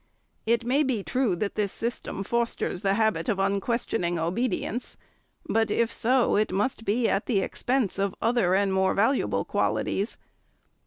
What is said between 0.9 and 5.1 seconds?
true that this system fosters the habit of unquestioning obedience,